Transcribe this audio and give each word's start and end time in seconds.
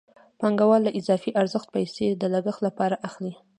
پانګوال 0.39 0.81
له 0.85 0.91
اضافي 0.99 1.31
ارزښت 1.41 1.67
پیسې 1.75 2.05
د 2.11 2.23
لګښت 2.33 2.61
لپاره 2.67 2.95
اخلي 3.07 3.33